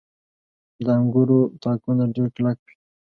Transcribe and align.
•د 0.85 0.87
انګورو 0.99 1.39
تاکونه 1.63 2.03
ډېر 2.15 2.29
کلک 2.35 2.57
وي. 2.65 2.75